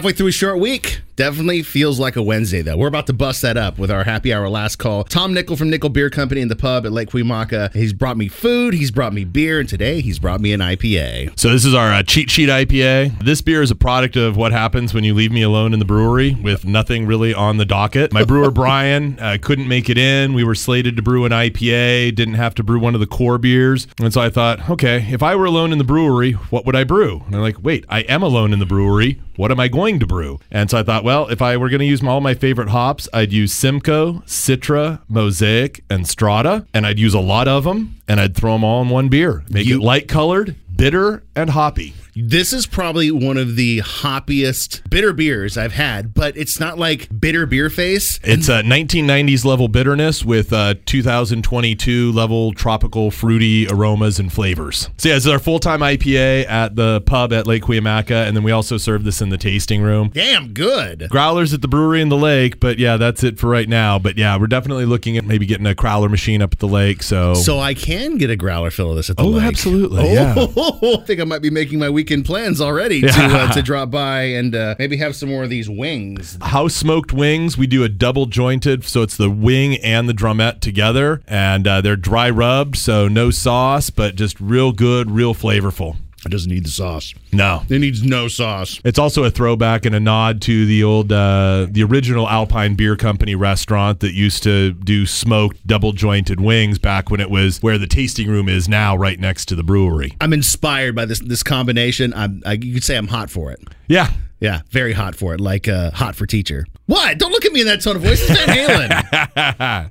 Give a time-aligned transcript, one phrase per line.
[0.00, 1.02] halfway through a short week.
[1.14, 2.78] Definitely feels like a Wednesday, though.
[2.78, 5.04] We're about to bust that up with our happy hour last call.
[5.04, 7.70] Tom Nickel from Nickel Beer Company in the pub at Lake Cuyamaca.
[7.74, 11.38] He's brought me food, he's brought me beer, and today he's brought me an IPA.
[11.38, 13.22] So this is our uh, cheat sheet IPA.
[13.22, 15.84] This beer is a product of what happens when you leave me alone in the
[15.84, 18.14] brewery with nothing really on the docket.
[18.14, 20.32] My brewer Brian uh, couldn't make it in.
[20.32, 23.36] We were slated to brew an IPA, didn't have to brew one of the core
[23.36, 26.76] beers, and so I thought, okay, if I were alone in the brewery, what would
[26.76, 27.24] I brew?
[27.26, 29.20] And I'm like, wait, I am alone in the brewery.
[29.36, 30.38] What am I going to brew?
[30.50, 33.08] And so I thought, well, if I were going to use all my favorite hops,
[33.12, 38.20] I'd use Simcoe, Citra, Mosaic, and Strata, and I'd use a lot of them, and
[38.20, 39.42] I'd throw them all in one beer.
[39.50, 41.94] Make You- it light colored, bitter, and hoppy.
[42.16, 47.08] This is probably one of the hoppiest bitter beers I've had, but it's not like
[47.20, 48.18] bitter beer face.
[48.24, 54.88] It's a 1990s level bitterness with uh, 2022 level tropical fruity aromas and flavors.
[54.98, 58.42] So yeah, this is our full-time IPA at the pub at Lake Cuyamaca, and then
[58.42, 60.10] we also serve this in the tasting room.
[60.12, 61.08] Damn good.
[61.10, 63.98] Growlers at the brewery in the lake, but yeah, that's it for right now.
[63.98, 67.02] But yeah, we're definitely looking at maybe getting a crowler machine up at the lake.
[67.02, 69.44] So, So I can get a growler fill of this at the Oh, lake.
[69.44, 70.34] absolutely, Oh, yeah.
[71.00, 74.22] I think I might be making my weekend plans already to uh, to drop by
[74.22, 76.38] and uh, maybe have some more of these wings.
[76.40, 80.60] house smoked wings, we do a double jointed, so it's the wing and the drumette
[80.60, 85.96] together, and uh, they're dry rubbed, so no sauce, but just real good, real flavorful.
[86.24, 87.14] It doesn't need the sauce.
[87.32, 87.62] No.
[87.68, 88.80] It needs no sauce.
[88.84, 92.96] It's also a throwback and a nod to the old, uh, the original Alpine Beer
[92.96, 97.78] Company restaurant that used to do smoked double jointed wings back when it was where
[97.78, 100.12] the tasting room is now, right next to the brewery.
[100.20, 102.12] I'm inspired by this this combination.
[102.14, 103.60] I'm I, you could say I'm hot for it.
[103.88, 104.10] Yeah.
[104.40, 106.64] Yeah, very hot for it, like uh, hot for teacher.
[106.86, 107.18] What?
[107.18, 108.22] Don't look at me in that tone of voice.
[108.26, 108.48] It's Van
[109.58, 109.90] Halen.